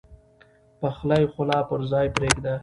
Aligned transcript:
پخلی 0.79 1.23
خو 1.31 1.41
لا 1.49 1.59
پر 1.69 1.79
ځای 1.91 2.07
پرېږده. 2.15 2.53